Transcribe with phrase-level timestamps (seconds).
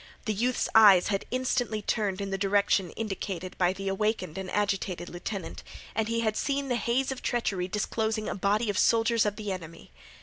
[0.25, 5.09] The youth's eyes had instantly turned in the direction indicated by the awakened and agitated
[5.09, 5.61] lieutenant,
[5.93, 9.51] and he had seen the haze of treachery disclosing a body of soldiers of the
[9.51, 9.91] enemy.